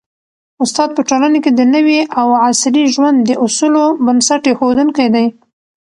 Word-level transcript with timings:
استاد 0.63 0.89
په 0.95 1.01
ټولنه 1.09 1.39
کي 1.43 1.51
د 1.55 1.61
نوي 1.75 1.99
او 2.19 2.27
عصري 2.45 2.83
ژوند 2.93 3.17
د 3.23 3.29
اصولو 3.45 3.83
بنسټ 4.05 4.41
ایښودونکی 4.49 5.07
دی. 5.15 5.25